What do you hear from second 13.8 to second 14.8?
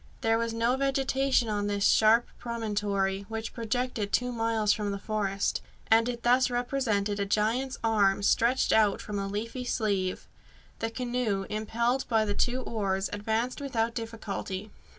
difficulty.